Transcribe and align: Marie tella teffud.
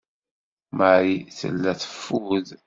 Marie 0.77 1.27
tella 1.39 1.71
teffud. 1.81 2.47